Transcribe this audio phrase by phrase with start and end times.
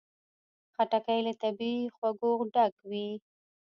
[0.73, 3.09] خټکی له طبیعي خوږو ډک وي.